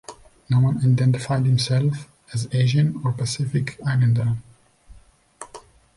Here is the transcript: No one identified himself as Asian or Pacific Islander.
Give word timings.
No 0.49 0.59
one 0.59 0.79
identified 0.79 1.45
himself 1.45 2.09
as 2.33 2.47
Asian 2.55 2.99
or 3.05 3.11
Pacific 3.11 3.77
Islander. 3.85 4.35